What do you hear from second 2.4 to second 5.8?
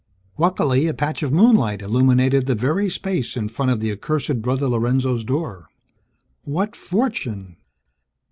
the very space in front of the accursed Brother Lorenzo's door.